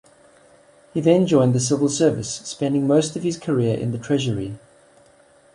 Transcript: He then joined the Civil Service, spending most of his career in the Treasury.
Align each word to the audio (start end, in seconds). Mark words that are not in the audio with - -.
He 0.95 0.99
then 0.99 1.27
joined 1.27 1.53
the 1.53 1.59
Civil 1.59 1.87
Service, 1.87 2.37
spending 2.43 2.87
most 2.87 3.15
of 3.15 3.21
his 3.21 3.37
career 3.37 3.77
in 3.77 3.91
the 3.91 3.99
Treasury. 3.99 4.57